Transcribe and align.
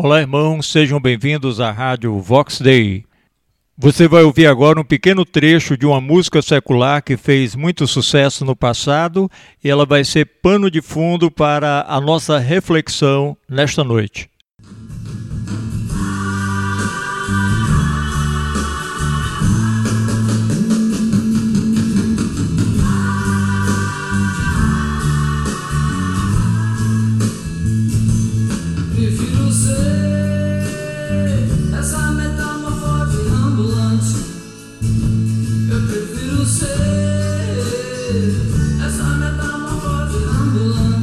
Olá, 0.00 0.20
irmãos, 0.20 0.70
sejam 0.70 1.00
bem-vindos 1.00 1.58
à 1.58 1.72
Rádio 1.72 2.20
Vox 2.20 2.60
Day. 2.60 3.04
Você 3.76 4.06
vai 4.06 4.22
ouvir 4.22 4.46
agora 4.46 4.80
um 4.80 4.84
pequeno 4.84 5.24
trecho 5.24 5.76
de 5.76 5.84
uma 5.84 6.00
música 6.00 6.40
secular 6.40 7.02
que 7.02 7.16
fez 7.16 7.56
muito 7.56 7.84
sucesso 7.84 8.44
no 8.44 8.54
passado 8.54 9.28
e 9.62 9.68
ela 9.68 9.84
vai 9.84 10.04
ser 10.04 10.24
pano 10.40 10.70
de 10.70 10.80
fundo 10.80 11.32
para 11.32 11.84
a 11.88 12.00
nossa 12.00 12.38
reflexão 12.38 13.36
nesta 13.48 13.82
noite. 13.82 14.30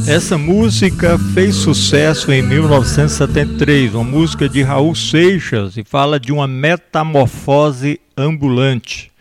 Essa 0.08 0.38
música 0.38 1.18
fez 1.34 1.55
sucesso 1.55 2.32
em 2.32 2.40
1973, 2.44 3.95
uma 3.95 4.04
música 4.04 4.48
de 4.48 4.62
Raul 4.62 4.94
Seixas 4.94 5.78
e 5.78 5.84
fala 5.84 6.20
de 6.20 6.31
uma 6.31 6.48
metamorfose 6.48 8.00
ambulante. 8.16 9.12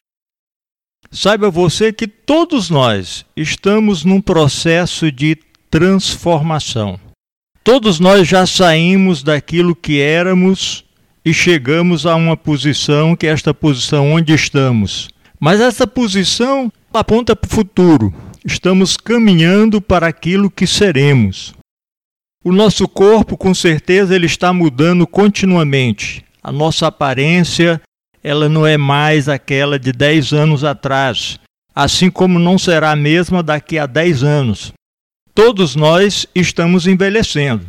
Saiba 1.11 1.51
você 1.51 1.91
que 1.91 2.07
todos 2.07 2.69
nós 2.69 3.25
estamos 3.35 4.05
num 4.05 4.21
processo 4.21 5.11
de 5.11 5.39
transformação. 5.71 7.01
Todos 7.65 7.99
nós 7.99 8.29
já 8.29 8.45
saímos 8.45 9.23
daquilo 9.23 9.75
que 9.75 10.03
éramos 10.03 10.85
e 11.25 11.33
chegamos 11.33 12.05
a 12.05 12.15
uma 12.15 12.37
posição 12.37 13.17
que 13.17 13.27
é 13.27 13.31
esta 13.31 13.55
posição 13.55 14.13
onde 14.13 14.35
estamos. 14.35 15.09
Mas 15.41 15.63
essa 15.63 15.87
posição 15.87 16.71
aponta 16.93 17.35
para 17.35 17.49
o 17.49 17.51
futuro 17.51 18.15
estamos 18.45 18.97
caminhando 18.97 19.81
para 19.81 20.07
aquilo 20.07 20.51
que 20.51 20.67
seremos. 20.67 21.55
O 22.45 22.53
nosso 22.53 22.87
corpo, 22.87 23.39
com 23.39 23.55
certeza, 23.55 24.15
ele 24.15 24.27
está 24.27 24.53
mudando 24.53 25.07
continuamente. 25.07 26.23
A 26.43 26.53
nossa 26.53 26.89
aparência, 26.89 27.81
ela 28.23 28.49
não 28.49 28.67
é 28.67 28.77
mais 28.77 29.31
aquela 29.31 29.79
de 29.79 29.93
10 29.93 30.35
anos 30.35 30.63
atrás, 30.63 31.41
assim 31.75 32.11
como 32.11 32.39
não 32.39 32.59
será 32.59 32.91
a 32.91 32.97
mesma 32.97 33.43
daqui 33.43 33.79
a 33.79 33.87
10 33.87 34.23
anos. 34.23 34.73
Todos 35.35 35.75
nós 35.75 36.27
estamos 36.35 36.87
envelhecendo. 36.87 37.67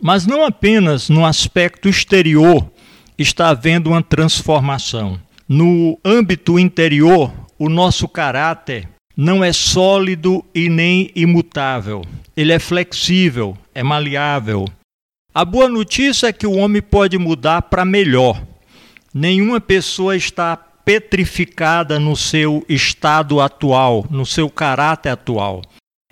Mas 0.00 0.26
não 0.26 0.44
apenas 0.44 1.08
no 1.08 1.24
aspecto 1.24 1.88
exterior 1.88 2.68
está 3.16 3.48
havendo 3.48 3.90
uma 3.90 4.02
transformação. 4.02 5.18
No 5.48 5.98
âmbito 6.04 6.58
interior, 6.58 7.32
o 7.58 7.68
nosso 7.68 8.06
caráter, 8.08 8.88
não 9.20 9.42
é 9.42 9.52
sólido 9.52 10.44
e 10.54 10.68
nem 10.68 11.10
imutável. 11.12 12.04
Ele 12.36 12.52
é 12.52 12.58
flexível, 12.60 13.58
é 13.74 13.82
maleável. 13.82 14.64
A 15.34 15.44
boa 15.44 15.68
notícia 15.68 16.28
é 16.28 16.32
que 16.32 16.46
o 16.46 16.56
homem 16.56 16.80
pode 16.80 17.18
mudar 17.18 17.62
para 17.62 17.84
melhor. 17.84 18.40
Nenhuma 19.12 19.60
pessoa 19.60 20.14
está 20.16 20.56
petrificada 20.56 21.98
no 21.98 22.14
seu 22.14 22.64
estado 22.68 23.40
atual, 23.40 24.06
no 24.08 24.24
seu 24.24 24.48
caráter 24.48 25.10
atual. 25.10 25.62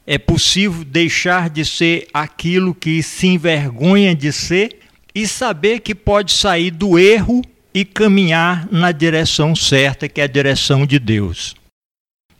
É 0.04 0.18
possível 0.18 0.84
deixar 0.84 1.48
de 1.48 1.64
ser 1.64 2.08
aquilo 2.12 2.74
que 2.74 3.04
se 3.04 3.28
envergonha 3.28 4.16
de 4.16 4.32
ser 4.32 4.80
e 5.14 5.28
saber 5.28 5.78
que 5.78 5.94
pode 5.94 6.32
sair 6.32 6.72
do 6.72 6.98
erro 6.98 7.40
e 7.72 7.84
caminhar 7.84 8.66
na 8.72 8.90
direção 8.90 9.54
certa, 9.54 10.08
que 10.08 10.20
é 10.20 10.24
a 10.24 10.28
direção 10.28 10.84
de 10.84 10.98
Deus. 10.98 11.54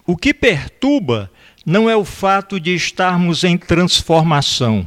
O 0.07 0.17
que 0.17 0.33
perturba 0.33 1.30
não 1.64 1.91
é 1.91 1.97
o 1.97 2.05
fato 2.05 2.61
de 2.61 2.73
estarmos 2.75 3.42
em 3.42 3.58
transformação, 3.58 4.86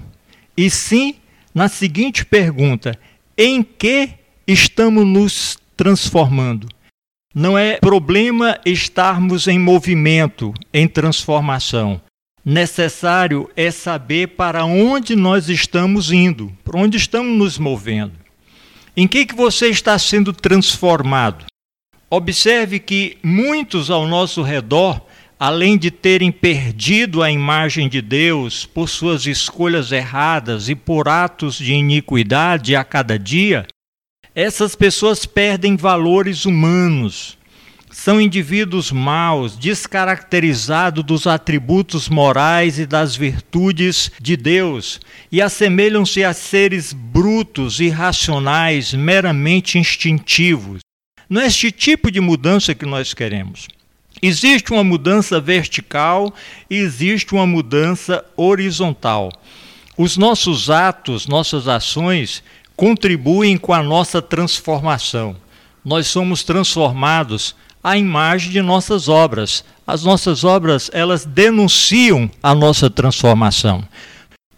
e 0.55 0.69
sim 0.69 1.15
na 1.53 1.67
seguinte 1.67 2.25
pergunta: 2.25 2.97
em 3.37 3.61
que 3.61 4.11
estamos 4.47 5.05
nos 5.05 5.57
transformando? 5.75 6.67
Não 7.35 7.57
é 7.57 7.77
problema 7.77 8.59
estarmos 8.65 9.47
em 9.47 9.59
movimento, 9.59 10.53
em 10.73 10.87
transformação. 10.87 12.01
Necessário 12.43 13.49
é 13.55 13.69
saber 13.69 14.29
para 14.29 14.63
onde 14.65 15.15
nós 15.15 15.49
estamos 15.49 16.11
indo, 16.11 16.51
para 16.63 16.79
onde 16.79 16.97
estamos 16.97 17.37
nos 17.37 17.57
movendo. 17.57 18.13
Em 18.95 19.07
que, 19.07 19.25
que 19.25 19.35
você 19.35 19.67
está 19.67 19.99
sendo 19.99 20.33
transformado? 20.33 21.45
Observe 22.09 22.79
que 22.79 23.17
muitos 23.21 23.91
ao 23.91 24.07
nosso 24.07 24.41
redor 24.41 25.01
além 25.39 25.77
de 25.77 25.89
terem 25.89 26.33
perdido 26.33 27.23
a 27.23 27.31
imagem 27.31 27.87
de 27.87 28.01
Deus 28.01 28.65
por 28.65 28.89
suas 28.89 29.25
escolhas 29.25 29.93
erradas 29.93 30.67
e 30.67 30.75
por 30.75 31.07
atos 31.07 31.55
de 31.55 31.71
iniquidade 31.71 32.75
a 32.75 32.83
cada 32.83 33.17
dia, 33.17 33.65
essas 34.35 34.75
pessoas 34.75 35.25
perdem 35.25 35.77
valores 35.77 36.45
humanos. 36.45 37.37
São 37.89 38.19
indivíduos 38.19 38.91
maus, 38.91 39.57
descaracterizados 39.57 41.03
dos 41.03 41.25
atributos 41.25 42.07
morais 42.09 42.77
e 42.77 42.85
das 42.85 43.15
virtudes 43.15 44.11
de 44.21 44.37
Deus, 44.37 44.99
e 45.31 45.41
assemelham-se 45.41 46.23
a 46.23 46.33
seres 46.33 46.93
brutos, 46.93 47.79
irracionais, 47.79 48.93
meramente 48.93 49.79
instintivos. 49.79 50.81
Não 51.29 51.41
é 51.41 51.47
este 51.47 51.71
tipo 51.71 52.11
de 52.11 52.19
mudança 52.19 52.75
que 52.75 52.85
nós 52.85 53.13
queremos. 53.13 53.67
Existe 54.21 54.71
uma 54.73 54.83
mudança 54.83 55.39
vertical 55.39 56.33
e 56.69 56.75
existe 56.75 57.33
uma 57.33 57.47
mudança 57.47 58.25
horizontal. 58.35 59.31
Os 59.97 60.17
nossos 60.17 60.69
atos, 60.69 61.27
nossas 61.27 61.67
ações 61.67 62.43
contribuem 62.75 63.57
com 63.57 63.73
a 63.73 63.83
nossa 63.83 64.21
transformação. 64.21 65.35
Nós 65.83 66.07
somos 66.07 66.43
transformados 66.43 67.55
à 67.83 67.97
imagem 67.97 68.51
de 68.51 68.61
nossas 68.61 69.07
obras. 69.07 69.63
As 69.87 70.03
nossas 70.03 70.43
obras, 70.43 70.89
elas 70.93 71.25
denunciam 71.25 72.29
a 72.43 72.53
nossa 72.53 72.89
transformação. 72.89 73.83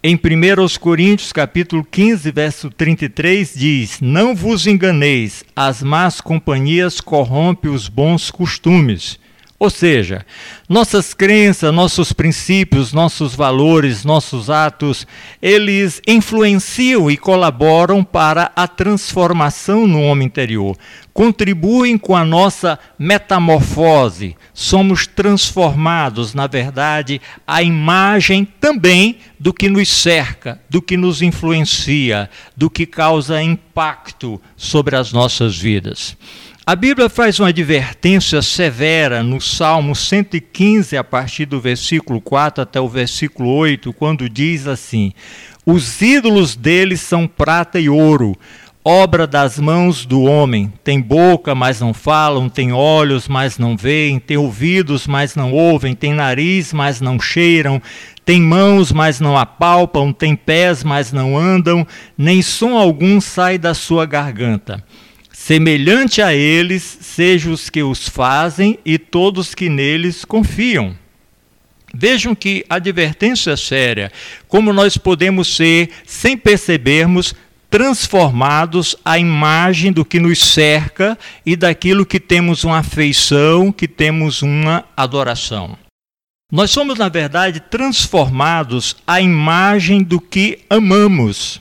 Em 0.03 0.16
1 0.16 0.79
Coríntios, 0.79 1.31
capítulo 1.31 1.84
15, 1.84 2.31
verso 2.31 2.69
33, 2.72 3.53
diz: 3.56 4.01
Não 4.01 4.35
vos 4.35 4.66
enganeis, 4.66 5.45
as 5.56 5.84
más 5.84 6.19
companhias 6.19 7.00
corrompem 7.00 7.72
os 7.72 7.88
bons 7.88 8.31
costumes. 8.31 9.19
Ou 9.61 9.69
seja, 9.69 10.25
nossas 10.67 11.13
crenças, 11.13 11.72
nossos 11.72 12.11
princípios, 12.11 12.91
nossos 12.91 13.35
valores, 13.35 14.03
nossos 14.03 14.49
atos, 14.49 15.05
eles 15.39 16.01
influenciam 16.07 17.11
e 17.11 17.16
colaboram 17.16 18.03
para 18.03 18.51
a 18.55 18.67
transformação 18.67 19.85
no 19.85 20.01
homem 20.01 20.25
interior. 20.25 20.75
Contribuem 21.13 21.95
com 21.95 22.16
a 22.16 22.25
nossa 22.25 22.79
metamorfose. 22.97 24.35
Somos 24.51 25.05
transformados, 25.05 26.33
na 26.33 26.47
verdade, 26.47 27.22
à 27.45 27.61
imagem 27.61 28.45
também 28.59 29.19
do 29.39 29.53
que 29.53 29.69
nos 29.69 29.89
cerca, 29.89 30.59
do 30.67 30.81
que 30.81 30.97
nos 30.97 31.22
influencia, 31.22 32.31
do 32.57 32.67
que 32.67 32.88
causa 32.88 33.39
impacto 33.43 34.41
sobre 34.57 34.95
as 34.95 35.13
nossas 35.13 35.55
vidas. 35.55 36.17
A 36.63 36.75
Bíblia 36.75 37.09
faz 37.09 37.39
uma 37.39 37.49
advertência 37.49 38.39
severa 38.39 39.23
no 39.23 39.41
Salmo 39.41 39.95
115, 39.95 40.95
a 40.95 41.03
partir 41.03 41.47
do 41.47 41.59
versículo 41.59 42.22
4 42.22 42.61
até 42.61 42.79
o 42.79 42.88
versículo 42.88 43.49
8, 43.49 43.91
quando 43.94 44.29
diz 44.29 44.67
assim: 44.67 45.11
Os 45.66 45.99
ídolos 45.99 46.55
deles 46.55 47.01
são 47.01 47.27
prata 47.27 47.79
e 47.79 47.89
ouro, 47.89 48.38
obra 48.85 49.25
das 49.25 49.58
mãos 49.58 50.05
do 50.05 50.22
homem. 50.22 50.72
Tem 50.84 51.02
boca, 51.02 51.55
mas 51.55 51.79
não 51.79 51.96
falam, 51.96 52.47
tem 52.47 52.72
olhos, 52.72 53.28
mas 53.28 53.57
não 53.57 53.75
veem, 53.75 54.19
tem 54.19 54.37
ouvidos, 54.37 55.07
mas 55.07 55.35
não 55.35 55.52
ouvem, 55.52 55.96
tem 55.96 56.14
nariz, 56.14 56.72
mas 56.73 57.02
não 57.02 57.19
cheiram, 57.19 57.81
tem 58.23 58.40
mãos, 58.40 58.91
mas 58.91 59.19
não 59.19 59.35
apalpam, 59.35 60.14
tem 60.14 60.35
pés, 60.35 60.84
mas 60.84 61.11
não 61.11 61.35
andam, 61.35 61.87
nem 62.16 62.40
som 62.43 62.78
algum 62.78 63.19
sai 63.19 63.57
da 63.57 63.73
sua 63.73 64.05
garganta. 64.05 64.84
Semelhante 65.43 66.22
a 66.22 66.35
eles 66.35 66.99
sejam 67.02 67.52
os 67.52 67.67
que 67.67 67.82
os 67.82 68.08
fazem 68.08 68.78
e 68.85 68.99
todos 68.99 69.55
que 69.55 69.70
neles 69.70 70.23
confiam. 70.23 70.96
Vejam 71.91 72.35
que 72.35 72.64
advertência 72.70 73.58
séria, 73.58 74.11
como 74.47 74.72
nós 74.72 74.97
podemos 74.97 75.55
ser, 75.55 75.90
sem 76.05 76.38
percebermos, 76.38 77.34
transformados 77.72 78.96
à 79.03 79.17
imagem 79.17 79.91
do 79.91 80.05
que 80.05 80.20
nos 80.20 80.38
cerca 80.38 81.17
e 81.43 81.55
daquilo 81.55 82.05
que 82.05 82.20
temos 82.20 82.64
uma 82.64 82.78
afeição, 82.78 83.72
que 83.72 83.88
temos 83.88 84.43
uma 84.43 84.85
adoração. 84.96 85.76
Nós 86.52 86.70
somos, 86.70 86.99
na 86.99 87.09
verdade, 87.09 87.59
transformados 87.61 88.96
à 89.08 89.20
imagem 89.20 90.03
do 90.03 90.22
que 90.22 90.59
amamos. 90.70 91.60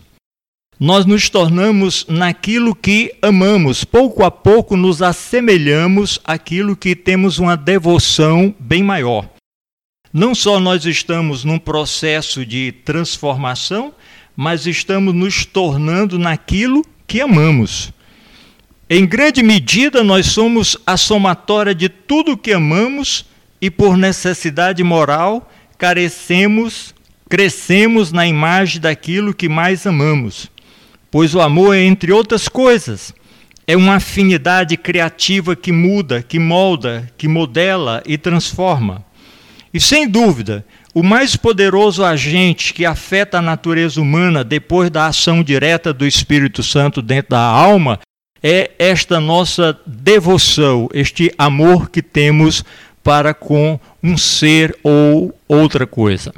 Nós 0.80 1.04
nos 1.04 1.28
tornamos 1.28 2.06
naquilo 2.08 2.74
que 2.74 3.14
amamos. 3.20 3.84
Pouco 3.84 4.24
a 4.24 4.30
pouco 4.30 4.78
nos 4.78 5.02
assemelhamos 5.02 6.18
àquilo 6.24 6.74
que 6.74 6.96
temos 6.96 7.38
uma 7.38 7.54
devoção 7.54 8.54
bem 8.58 8.82
maior. 8.82 9.28
Não 10.10 10.34
só 10.34 10.58
nós 10.58 10.86
estamos 10.86 11.44
num 11.44 11.58
processo 11.58 12.46
de 12.46 12.72
transformação, 12.72 13.92
mas 14.34 14.66
estamos 14.66 15.14
nos 15.14 15.44
tornando 15.44 16.18
naquilo 16.18 16.82
que 17.06 17.20
amamos. 17.20 17.92
Em 18.88 19.04
grande 19.04 19.42
medida, 19.42 20.02
nós 20.02 20.28
somos 20.28 20.78
a 20.86 20.96
somatória 20.96 21.74
de 21.74 21.90
tudo 21.90 22.38
que 22.38 22.54
amamos 22.54 23.26
e, 23.60 23.70
por 23.70 23.98
necessidade 23.98 24.82
moral, 24.82 25.46
carecemos, 25.76 26.94
crescemos 27.28 28.12
na 28.12 28.26
imagem 28.26 28.80
daquilo 28.80 29.34
que 29.34 29.48
mais 29.48 29.86
amamos. 29.86 30.50
Pois 31.10 31.34
o 31.34 31.40
amor 31.40 31.76
entre 31.76 32.12
outras 32.12 32.48
coisas, 32.48 33.12
é 33.66 33.76
uma 33.76 33.96
afinidade 33.96 34.76
criativa 34.76 35.54
que 35.54 35.72
muda, 35.72 36.22
que 36.22 36.38
molda, 36.38 37.10
que 37.16 37.28
modela 37.28 38.02
e 38.06 38.18
transforma. 38.18 39.04
E 39.72 39.80
sem 39.80 40.08
dúvida, 40.08 40.64
o 40.92 41.02
mais 41.02 41.36
poderoso 41.36 42.04
agente 42.04 42.74
que 42.74 42.84
afeta 42.84 43.38
a 43.38 43.42
natureza 43.42 44.00
humana 44.00 44.42
depois 44.42 44.90
da 44.90 45.06
ação 45.06 45.42
direta 45.42 45.92
do 45.92 46.06
Espírito 46.06 46.62
Santo 46.62 47.00
dentro 47.00 47.30
da 47.30 47.40
alma 47.40 48.00
é 48.42 48.70
esta 48.78 49.20
nossa 49.20 49.78
devoção, 49.86 50.88
este 50.92 51.32
amor 51.38 51.90
que 51.90 52.02
temos 52.02 52.64
para 53.02 53.32
com 53.32 53.78
um 54.02 54.16
ser 54.16 54.76
ou 54.82 55.32
outra 55.46 55.86
coisa. 55.86 56.32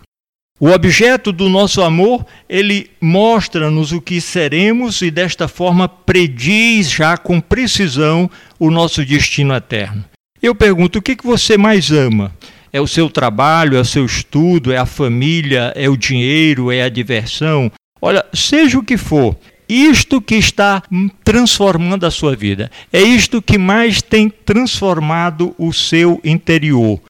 O 0.63 0.71
objeto 0.71 1.33
do 1.33 1.49
nosso 1.49 1.83
amor, 1.83 2.25
ele 2.49 2.89
mostra-nos 3.01 3.91
o 3.91 4.01
que 4.01 4.21
seremos 4.21 5.03
e 5.03 5.11
desta 5.11 5.49
forma 5.49 5.89
prediz 5.89 6.89
já 6.89 7.17
com 7.17 7.41
precisão 7.41 8.31
o 8.61 8.71
nosso 8.71 9.05
destino 9.05 9.57
eterno. 9.57 10.05
Eu 10.41 10.55
pergunto, 10.55 11.01
o 11.01 11.03
que 11.03 11.17
você 11.21 11.59
mais 11.59 11.91
ama? 11.91 12.33
É 12.73 12.81
o 12.81 12.87
seu 12.87 13.11
trabalho, 13.11 13.77
é 13.77 13.81
o 13.81 13.85
seu 13.85 14.07
estudo, 14.07 14.73
é 14.73 14.77
a 14.77 14.87
família, 14.87 15.73
é 15.75 15.89
o 15.89 15.97
dinheiro, 15.97 16.71
é 16.71 16.85
a 16.85 16.89
diversão? 16.89 17.69
Olha, 18.01 18.25
seja 18.33 18.79
o 18.79 18.85
que 18.85 18.97
for, 18.97 19.37
isto 19.69 20.23
que 20.23 20.37
está 20.37 20.81
transformando 21.25 22.07
a 22.07 22.11
sua 22.13 22.37
vida. 22.37 22.71
É 22.93 23.03
isto 23.03 23.43
que 23.43 23.59
mais 23.59 24.01
tem 24.01 24.31
transformado 24.31 25.57
o 25.59 25.73
seu 25.73 26.21
interior. 26.23 27.01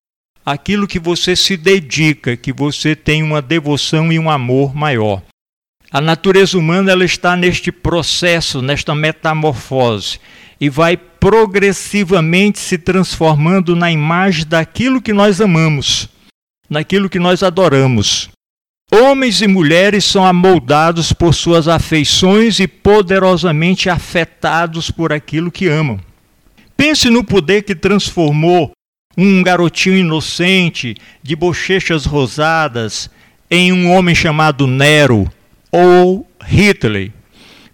Aquilo 0.45 0.89
que 0.89 0.99
você 0.99 1.37
se 1.37 1.57
dedica, 1.57 2.37
que 2.37 2.53
você 2.53 2.97
tem 2.97 3.23
uma 3.23 3.41
devoção 3.41 4.13
e 4.13 4.19
um 4.19 4.29
amor 4.29 4.75
maior. 4.75 5.23
A 5.91 6.01
natureza 6.01 6.59
humana 6.59 6.91
ela 6.91 7.05
está 7.05 7.37
neste 7.37 7.71
processo, 7.71 8.61
nesta 8.61 8.95
metamorfose, 8.95 10.19
e 10.61 10.69
vai 10.69 10.97
progressivamente 10.97 12.59
se 12.59 12.79
transformando 12.79 13.77
na 13.77 13.93
imagem 13.93 14.47
daquilo 14.47 15.03
que 15.03 15.13
nós 15.13 15.41
amamos, 15.41 16.09
naquilo 16.69 17.09
que 17.09 17.19
nós 17.19 17.43
adoramos. 17.43 18.31
Homens 18.91 19.41
e 19.41 19.47
mulheres 19.47 20.05
são 20.05 20.27
amoldados 20.27 21.13
por 21.13 21.35
suas 21.35 21.69
afeições 21.69 22.59
e 22.59 22.67
poderosamente 22.67 23.89
afetados 23.89 24.91
por 24.91 25.13
aquilo 25.13 25.53
que 25.53 25.69
amam. 25.69 26.01
Pense 26.77 27.09
no 27.09 27.23
poder 27.23 27.63
que 27.63 27.75
transformou 27.75 28.73
um 29.17 29.43
garotinho 29.43 29.97
inocente, 29.97 30.97
de 31.23 31.37
bochechas 31.37 32.07
rosadas, 32.07 33.11
em 33.51 33.73
um 33.73 33.91
homem 33.93 34.15
chamado 34.15 34.67
Nero 34.67 35.31
ou 35.71 36.27
Hitler. 36.43 37.13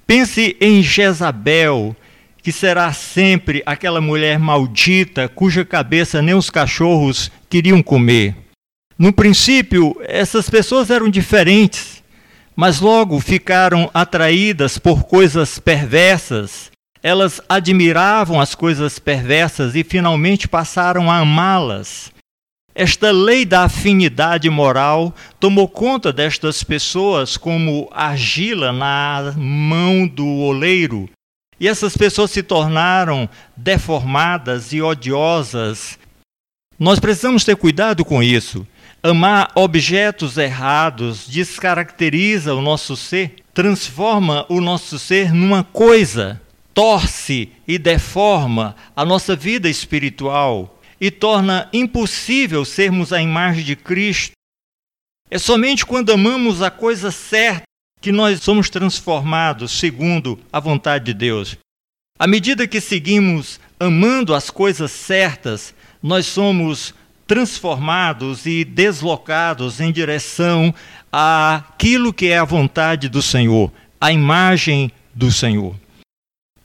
Pense 0.06 0.56
em 0.60 0.82
Jezabel, 0.82 1.94
que 2.42 2.50
será 2.50 2.92
sempre 2.92 3.62
aquela 3.66 4.00
mulher 4.00 4.38
maldita 4.38 5.28
cuja 5.28 5.64
cabeça 5.64 6.22
nem 6.22 6.34
os 6.34 6.48
cachorros 6.50 7.30
queriam 7.48 7.82
comer. 7.82 8.34
No 8.98 9.12
princípio, 9.12 9.96
essas 10.00 10.50
pessoas 10.50 10.90
eram 10.90 11.08
diferentes, 11.08 12.02
mas 12.56 12.80
logo 12.80 13.20
ficaram 13.20 13.88
atraídas 13.94 14.78
por 14.78 15.04
coisas 15.04 15.60
perversas. 15.60 16.72
Elas 17.02 17.40
admiravam 17.48 18.40
as 18.40 18.54
coisas 18.54 18.98
perversas 18.98 19.74
e 19.74 19.84
finalmente 19.84 20.48
passaram 20.48 21.10
a 21.10 21.18
amá-las. 21.18 22.12
Esta 22.74 23.10
lei 23.10 23.44
da 23.44 23.64
afinidade 23.64 24.48
moral 24.48 25.12
tomou 25.40 25.68
conta 25.68 26.12
destas 26.12 26.62
pessoas 26.62 27.36
como 27.36 27.88
argila 27.92 28.72
na 28.72 29.34
mão 29.36 30.06
do 30.06 30.24
oleiro. 30.24 31.10
E 31.58 31.66
essas 31.66 31.96
pessoas 31.96 32.30
se 32.30 32.40
tornaram 32.40 33.28
deformadas 33.56 34.72
e 34.72 34.80
odiosas. 34.80 35.98
Nós 36.78 37.00
precisamos 37.00 37.44
ter 37.44 37.56
cuidado 37.56 38.04
com 38.04 38.22
isso. 38.22 38.64
Amar 39.02 39.50
objetos 39.56 40.38
errados 40.38 41.26
descaracteriza 41.26 42.54
o 42.54 42.62
nosso 42.62 42.96
ser, 42.96 43.36
transforma 43.52 44.46
o 44.48 44.60
nosso 44.60 44.98
ser 45.00 45.32
numa 45.34 45.64
coisa, 45.64 46.40
torce 46.78 47.48
e 47.66 47.76
deforma 47.76 48.76
a 48.94 49.04
nossa 49.04 49.34
vida 49.34 49.68
espiritual 49.68 50.80
e 51.00 51.10
torna 51.10 51.68
impossível 51.72 52.64
sermos 52.64 53.12
a 53.12 53.20
imagem 53.20 53.64
de 53.64 53.74
Cristo. 53.74 54.30
É 55.28 55.38
somente 55.38 55.84
quando 55.84 56.12
amamos 56.12 56.62
a 56.62 56.70
coisa 56.70 57.10
certa 57.10 57.64
que 58.00 58.12
nós 58.12 58.40
somos 58.44 58.70
transformados 58.70 59.72
segundo 59.72 60.38
a 60.52 60.60
vontade 60.60 61.06
de 61.06 61.14
Deus. 61.14 61.58
À 62.16 62.28
medida 62.28 62.68
que 62.68 62.80
seguimos 62.80 63.58
amando 63.80 64.32
as 64.32 64.48
coisas 64.48 64.92
certas, 64.92 65.74
nós 66.00 66.26
somos 66.26 66.94
transformados 67.26 68.46
e 68.46 68.64
deslocados 68.64 69.80
em 69.80 69.90
direção 69.90 70.72
àquilo 71.10 72.12
que 72.12 72.28
é 72.28 72.38
a 72.38 72.44
vontade 72.44 73.08
do 73.08 73.20
Senhor, 73.20 73.72
a 74.00 74.12
imagem 74.12 74.92
do 75.12 75.32
Senhor. 75.32 75.74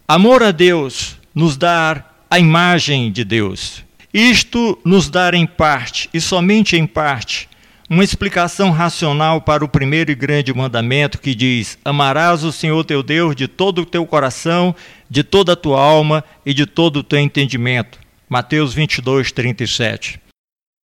Amor 0.05 0.43
a 0.43 0.51
Deus 0.51 1.17
nos 1.33 1.55
dá 1.55 2.03
a 2.29 2.37
imagem 2.37 3.09
de 3.09 3.23
Deus. 3.23 3.83
Isto 4.13 4.77
nos 4.83 5.09
dá 5.09 5.31
em 5.33 5.45
parte, 5.47 6.09
e 6.13 6.19
somente 6.19 6.75
em 6.75 6.85
parte, 6.85 7.47
uma 7.89 8.03
explicação 8.03 8.69
racional 8.69 9.39
para 9.39 9.63
o 9.63 9.67
primeiro 9.67 10.11
e 10.11 10.15
grande 10.15 10.53
mandamento 10.53 11.21
que 11.21 11.33
diz: 11.33 11.77
Amarás 11.85 12.43
o 12.43 12.51
Senhor 12.51 12.83
teu 12.83 13.01
Deus 13.01 13.33
de 13.33 13.47
todo 13.47 13.83
o 13.83 13.85
teu 13.85 14.05
coração, 14.05 14.75
de 15.09 15.23
toda 15.23 15.53
a 15.53 15.55
tua 15.55 15.81
alma 15.81 16.21
e 16.45 16.53
de 16.53 16.65
todo 16.65 16.97
o 16.97 17.03
teu 17.03 17.19
entendimento. 17.19 17.97
Mateus 18.27 18.73
22, 18.73 19.31
37. 19.31 20.19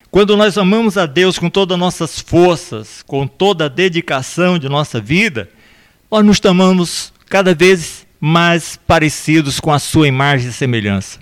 Quando 0.10 0.38
nós 0.38 0.58
amamos 0.58 0.98
a 0.98 1.06
Deus 1.06 1.38
com 1.38 1.50
todas 1.50 1.76
as 1.76 1.80
nossas 1.80 2.20
forças, 2.22 3.04
com 3.06 3.28
toda 3.28 3.66
a 3.66 3.70
dedicação 3.70 4.58
de 4.58 4.70
nossa 4.70 5.02
vida, 5.02 5.50
nós 6.10 6.26
nos 6.26 6.40
tornamos 6.40 7.12
cada 7.28 7.54
vez 7.54 8.08
mais 8.20 8.78
parecidos 8.88 9.60
com 9.60 9.72
a 9.72 9.80
sua 9.80 10.08
imagem 10.08 10.50
e 10.50 10.54
semelhança. 10.54 11.20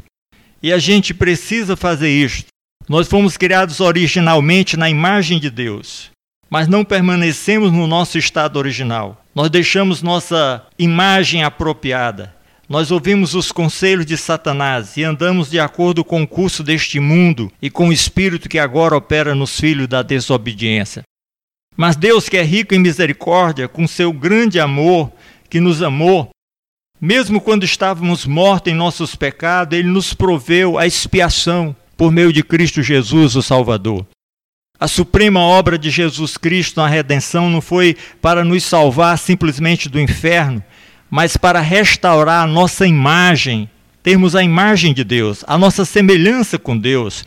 E 0.62 0.74
a 0.74 0.80
gente 0.80 1.13
precisa 1.13 1.75
fazer 1.75 2.10
isto. 2.10 2.48
Nós 2.89 3.08
fomos 3.08 3.38
criados 3.38 3.80
originalmente 3.80 4.77
na 4.77 4.89
imagem 4.89 5.39
de 5.39 5.50
Deus, 5.50 6.10
mas 6.50 6.68
não 6.68 6.86
permanecemos 6.86 7.72
no 7.72 7.86
nosso 7.86 8.18
estado 8.18 8.58
original. 8.58 9.24
Nós 9.36 9.50
deixamos 9.50 10.01
nossa 10.01 10.66
imagem 10.80 11.44
apropriada, 11.44 12.34
nós 12.70 12.92
ouvimos 12.92 13.34
os 13.34 13.50
conselhos 13.50 14.06
de 14.06 14.18
Satanás 14.18 14.98
e 14.98 15.04
andamos 15.04 15.50
de 15.50 15.58
acordo 15.58 16.04
com 16.04 16.24
o 16.24 16.27
curso 16.27 16.62
deste 16.62 17.00
mundo 17.00 17.50
e 17.62 17.70
com 17.70 17.88
o 17.88 17.94
espírito 17.94 18.50
que 18.50 18.60
agora 18.60 18.96
opera 18.96 19.34
nos 19.34 19.58
filhos 19.58 19.88
da 19.88 20.01
desobediência. 20.01 21.04
Mas 21.77 21.96
Deus, 21.96 22.27
que 22.27 22.36
é 22.36 22.44
rico 22.44 22.75
em 22.75 22.80
misericórdia, 22.80 23.70
com 23.70 23.88
seu 23.88 24.12
grande 24.12 24.60
amor, 24.60 25.10
que 25.50 25.62
nos 25.62 25.82
amou, 25.82 26.30
mesmo 27.00 27.39
quando 27.39 27.63
estávamos 27.63 28.25
mortos 28.25 28.72
em 28.72 28.75
nossos 28.75 29.16
pecados, 29.16 29.77
Ele 29.77 29.88
nos 29.88 30.13
proveu 30.13 30.77
a 30.77 30.88
expiação 30.88 31.75
por 31.96 32.12
meio 32.12 32.34
de 32.34 32.44
Cristo 32.44 32.82
Jesus, 32.82 33.36
o 33.36 33.42
Salvador. 33.42 34.06
A 34.80 34.88
suprema 34.88 35.39
obra 35.39 35.77
de 35.77 35.89
Jesus 35.89 36.38
Cristo 36.38 36.80
na 36.80 36.88
redenção 36.88 37.50
não 37.50 37.62
foi 37.62 37.98
para 38.22 38.44
nos 38.44 38.63
salvar 38.63 39.18
simplesmente 39.18 39.89
do 39.89 40.00
inferno, 40.00 40.63
mas 41.10 41.36
para 41.36 41.60
restaurar 41.60 42.44
a 42.44 42.48
nossa 42.48 42.86
imagem, 42.86 43.70
termos 44.04 44.36
a 44.36 44.44
imagem 44.44 44.94
de 44.94 45.04
Deus, 45.04 45.44
a 45.48 45.58
nossa 45.58 45.84
semelhança 45.84 46.60
com 46.60 46.77
Deus, 46.77 47.24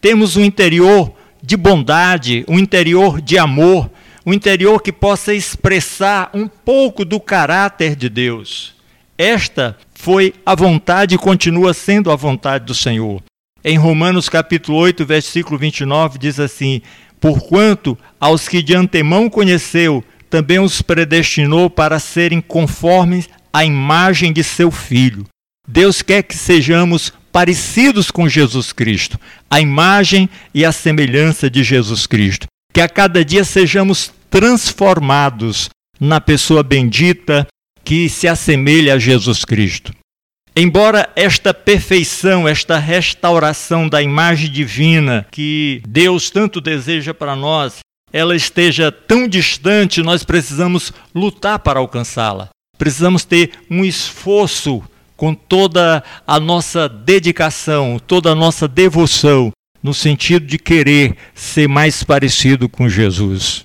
termos 0.00 0.36
um 0.36 0.44
interior 0.44 1.12
de 1.42 1.58
bondade, 1.58 2.44
um 2.48 2.58
interior 2.58 3.20
de 3.20 3.36
amor, 3.36 3.90
um 4.24 4.32
interior 4.32 4.80
que 4.80 4.92
possa 4.92 5.34
expressar 5.34 6.30
um 6.32 6.48
pouco 6.48 7.04
do 7.04 7.20
caráter 7.20 7.94
de 7.94 8.08
Deus. 8.08 8.73
Esta 9.16 9.76
foi 9.94 10.34
a 10.44 10.54
vontade 10.54 11.14
e 11.14 11.18
continua 11.18 11.72
sendo 11.72 12.10
a 12.10 12.16
vontade 12.16 12.64
do 12.64 12.74
Senhor. 12.74 13.22
Em 13.64 13.78
Romanos 13.78 14.28
capítulo 14.28 14.76
8, 14.78 15.06
versículo 15.06 15.56
29 15.56 16.18
diz 16.18 16.40
assim: 16.40 16.82
Porquanto 17.20 17.96
aos 18.20 18.48
que 18.48 18.62
de 18.62 18.74
antemão 18.74 19.30
conheceu, 19.30 20.04
também 20.28 20.58
os 20.58 20.82
predestinou 20.82 21.70
para 21.70 21.98
serem 22.00 22.40
conformes 22.40 23.28
à 23.52 23.64
imagem 23.64 24.32
de 24.32 24.42
seu 24.42 24.70
Filho. 24.70 25.24
Deus 25.66 26.02
quer 26.02 26.24
que 26.24 26.36
sejamos 26.36 27.12
parecidos 27.32 28.10
com 28.10 28.28
Jesus 28.28 28.72
Cristo, 28.72 29.18
a 29.48 29.60
imagem 29.60 30.28
e 30.52 30.64
a 30.64 30.72
semelhança 30.72 31.48
de 31.48 31.62
Jesus 31.62 32.06
Cristo. 32.06 32.46
Que 32.72 32.80
a 32.80 32.88
cada 32.88 33.24
dia 33.24 33.44
sejamos 33.44 34.12
transformados 34.28 35.70
na 36.00 36.20
pessoa 36.20 36.62
bendita 36.62 37.46
que 37.84 38.08
se 38.08 38.26
assemelha 38.26 38.94
a 38.94 38.98
Jesus 38.98 39.44
Cristo. 39.44 39.92
Embora 40.56 41.10
esta 41.16 41.52
perfeição, 41.52 42.46
esta 42.46 42.78
restauração 42.78 43.88
da 43.88 44.00
imagem 44.00 44.50
divina 44.50 45.26
que 45.30 45.82
Deus 45.86 46.30
tanto 46.30 46.60
deseja 46.60 47.12
para 47.12 47.34
nós, 47.34 47.80
ela 48.12 48.36
esteja 48.36 48.92
tão 48.92 49.26
distante, 49.26 50.00
nós 50.00 50.22
precisamos 50.22 50.92
lutar 51.12 51.58
para 51.58 51.80
alcançá-la. 51.80 52.50
Precisamos 52.78 53.24
ter 53.24 53.50
um 53.68 53.84
esforço 53.84 54.82
com 55.16 55.34
toda 55.34 56.04
a 56.24 56.38
nossa 56.38 56.88
dedicação, 56.88 58.00
toda 58.04 58.30
a 58.30 58.34
nossa 58.34 58.68
devoção, 58.68 59.50
no 59.82 59.92
sentido 59.92 60.46
de 60.46 60.58
querer 60.58 61.16
ser 61.34 61.68
mais 61.68 62.04
parecido 62.04 62.68
com 62.68 62.88
Jesus. 62.88 63.64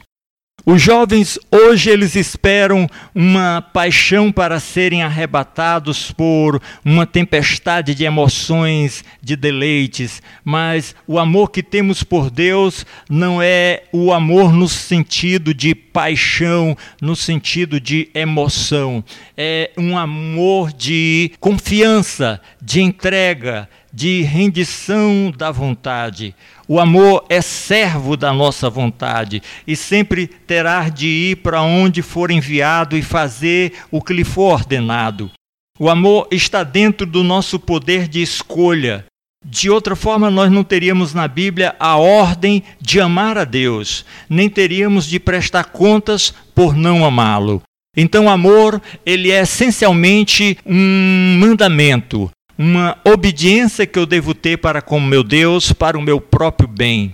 Os 0.71 0.83
jovens 0.83 1.39
hoje 1.51 1.89
eles 1.89 2.15
esperam 2.15 2.87
uma 3.15 3.59
paixão 3.59 4.31
para 4.31 4.59
serem 4.59 5.01
arrebatados 5.01 6.11
por 6.11 6.61
uma 6.85 7.07
tempestade 7.07 7.95
de 7.95 8.03
emoções, 8.03 9.03
de 9.19 9.35
deleites, 9.35 10.21
mas 10.45 10.95
o 11.07 11.17
amor 11.17 11.49
que 11.49 11.63
temos 11.63 12.03
por 12.03 12.29
Deus 12.29 12.85
não 13.09 13.41
é 13.41 13.85
o 13.91 14.13
amor 14.13 14.53
no 14.53 14.69
sentido 14.69 15.55
de 15.55 15.73
paixão, 15.73 16.77
no 17.01 17.15
sentido 17.15 17.79
de 17.81 18.07
emoção, 18.13 19.03
é 19.35 19.71
um 19.75 19.97
amor 19.97 20.71
de 20.71 21.31
confiança, 21.39 22.39
de 22.61 22.79
entrega, 22.79 23.67
de 23.91 24.21
rendição 24.21 25.33
da 25.35 25.51
vontade. 25.51 26.35
O 26.67 26.79
amor 26.79 27.25
é 27.29 27.41
servo 27.41 28.15
da 28.15 28.31
nossa 28.31 28.69
vontade 28.69 29.41
e 29.65 29.75
sempre 29.75 30.27
terá 30.27 30.89
de 30.89 31.07
ir 31.07 31.37
para 31.37 31.61
onde 31.61 32.01
for 32.01 32.31
enviado 32.31 32.97
e 32.97 33.01
fazer 33.01 33.73
o 33.91 34.01
que 34.01 34.13
lhe 34.13 34.23
for 34.23 34.53
ordenado. 34.53 35.31
O 35.79 35.89
amor 35.89 36.27
está 36.29 36.63
dentro 36.63 37.07
do 37.07 37.23
nosso 37.23 37.57
poder 37.57 38.07
de 38.07 38.21
escolha. 38.21 39.05
De 39.45 39.69
outra 39.69 39.95
forma, 39.95 40.29
nós 40.29 40.51
não 40.51 40.65
teríamos 40.65 41.13
na 41.13 41.25
Bíblia 41.25 41.73
a 41.79 41.95
ordem 41.95 42.61
de 42.81 42.99
amar 42.99 43.37
a 43.37 43.45
Deus, 43.45 44.05
nem 44.29 44.49
teríamos 44.49 45.05
de 45.07 45.17
prestar 45.17 45.65
contas 45.65 46.33
por 46.53 46.75
não 46.75 47.05
amá-lo. 47.05 47.61
Então, 47.95 48.25
o 48.25 48.29
amor, 48.29 48.81
ele 49.05 49.31
é 49.31 49.41
essencialmente 49.41 50.57
um 50.65 51.37
mandamento, 51.39 52.29
uma 52.59 52.99
obediência 53.05 53.87
que 53.87 53.97
eu 53.97 54.05
devo 54.05 54.33
ter 54.33 54.57
para 54.57 54.81
com 54.81 54.99
meu 54.99 55.23
Deus, 55.23 55.71
para 55.71 55.97
o 55.97 56.01
meu 56.01 56.19
próprio 56.19 56.67
bem. 56.67 57.13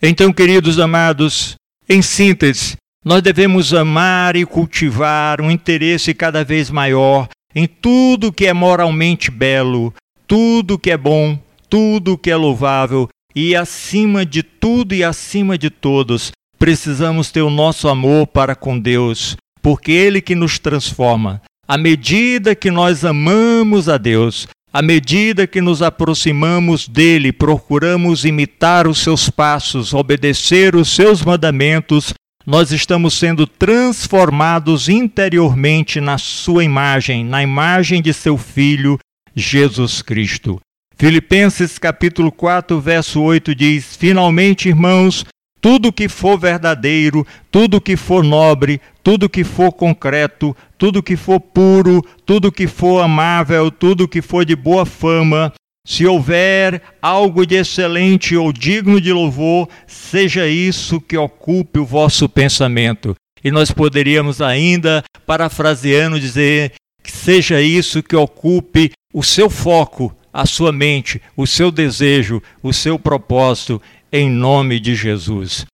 Então, 0.00 0.32
queridos 0.32 0.78
amados, 0.78 1.54
em 1.86 2.00
síntese, 2.00 2.76
nós 3.04 3.20
devemos 3.20 3.74
amar 3.74 4.36
e 4.36 4.46
cultivar 4.46 5.42
um 5.42 5.50
interesse 5.50 6.14
cada 6.14 6.42
vez 6.42 6.70
maior 6.70 7.28
em 7.54 7.66
tudo 7.66 8.32
que 8.32 8.46
é 8.46 8.54
moralmente 8.54 9.30
belo, 9.30 9.92
tudo 10.26 10.78
que 10.78 10.90
é 10.90 10.96
bom, 10.96 11.38
tudo 11.68 12.16
que 12.16 12.30
é 12.30 12.36
louvável 12.36 13.06
e 13.34 13.54
acima 13.54 14.24
de 14.24 14.42
tudo 14.42 14.94
e 14.94 15.04
acima 15.04 15.58
de 15.58 15.68
todos, 15.68 16.32
precisamos 16.58 17.30
ter 17.30 17.42
o 17.42 17.50
nosso 17.50 17.86
amor 17.86 18.26
para 18.26 18.54
com 18.54 18.78
Deus, 18.78 19.36
porque 19.60 19.92
Ele 19.92 20.22
que 20.22 20.34
nos 20.34 20.58
transforma, 20.58 21.42
à 21.68 21.76
medida 21.76 22.54
que 22.54 22.70
nós 22.70 23.04
amamos 23.04 23.90
a 23.90 23.98
Deus, 23.98 24.48
à 24.72 24.80
medida 24.80 25.46
que 25.46 25.60
nos 25.60 25.82
aproximamos 25.82 26.88
dele, 26.88 27.30
procuramos 27.30 28.24
imitar 28.24 28.88
os 28.88 29.00
seus 29.00 29.28
passos, 29.28 29.92
obedecer 29.92 30.74
os 30.74 30.88
seus 30.88 31.22
mandamentos, 31.22 32.14
nós 32.46 32.72
estamos 32.72 33.12
sendo 33.12 33.46
transformados 33.46 34.88
interiormente 34.88 36.00
na 36.00 36.16
sua 36.16 36.64
imagem, 36.64 37.22
na 37.22 37.42
imagem 37.42 38.00
de 38.00 38.14
seu 38.14 38.38
filho, 38.38 38.98
Jesus 39.36 40.00
Cristo. 40.00 40.58
Filipenses 40.96 41.78
capítulo 41.78 42.32
4, 42.32 42.80
verso 42.80 43.20
8 43.20 43.54
diz: 43.54 43.94
Finalmente, 43.94 44.70
irmãos, 44.70 45.26
tudo 45.60 45.92
que 45.92 46.08
for 46.08 46.38
verdadeiro, 46.38 47.26
tudo 47.50 47.80
que 47.80 47.96
for 47.96 48.24
nobre, 48.24 48.80
tudo 49.02 49.28
que 49.28 49.44
for 49.44 49.72
concreto, 49.72 50.56
tudo 50.78 51.02
que 51.02 51.16
for 51.16 51.40
puro, 51.40 52.00
tudo 52.24 52.52
que 52.52 52.68
for 52.68 53.00
amável, 53.02 53.70
tudo 53.70 54.08
que 54.08 54.22
for 54.22 54.44
de 54.44 54.54
boa 54.54 54.86
fama, 54.86 55.52
se 55.84 56.06
houver 56.06 56.80
algo 57.02 57.44
de 57.44 57.56
excelente 57.56 58.36
ou 58.36 58.52
digno 58.52 59.00
de 59.00 59.12
louvor, 59.12 59.68
seja 59.86 60.46
isso 60.46 61.00
que 61.00 61.16
ocupe 61.16 61.80
o 61.80 61.84
vosso 61.84 62.28
pensamento. 62.28 63.14
E 63.42 63.50
nós 63.50 63.70
poderíamos 63.70 64.40
ainda, 64.40 65.02
parafraseando, 65.26 66.20
dizer 66.20 66.72
que 67.02 67.10
seja 67.10 67.60
isso 67.60 68.02
que 68.02 68.14
ocupe 68.14 68.92
o 69.12 69.22
seu 69.22 69.48
foco, 69.48 70.14
a 70.32 70.44
sua 70.44 70.70
mente, 70.70 71.20
o 71.36 71.46
seu 71.46 71.70
desejo, 71.70 72.42
o 72.62 72.72
seu 72.72 72.98
propósito 72.98 73.80
em 74.12 74.30
nome 74.30 74.78
de 74.78 74.94
Jesus. 74.94 75.64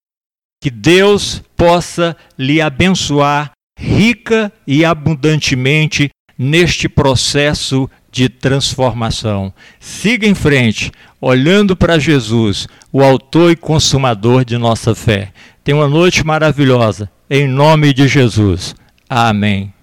Que 0.62 0.70
Deus 0.70 1.42
possa 1.56 2.16
lhe 2.38 2.60
abençoar 2.60 3.50
rica 3.76 4.52
e 4.66 4.84
abundantemente 4.84 6.10
neste 6.38 6.88
processo 6.88 7.88
de 8.10 8.28
transformação. 8.28 9.52
Siga 9.80 10.26
em 10.26 10.34
frente, 10.34 10.92
olhando 11.20 11.76
para 11.76 11.98
Jesus, 11.98 12.68
o 12.92 13.02
autor 13.02 13.50
e 13.50 13.56
consumador 13.56 14.44
de 14.44 14.56
nossa 14.56 14.94
fé. 14.94 15.32
Tenha 15.64 15.76
uma 15.78 15.88
noite 15.88 16.24
maravilhosa, 16.24 17.10
em 17.28 17.48
nome 17.48 17.92
de 17.92 18.06
Jesus. 18.06 18.74
Amém. 19.08 19.73